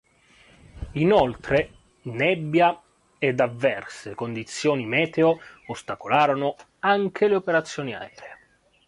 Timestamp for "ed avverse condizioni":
3.19-4.87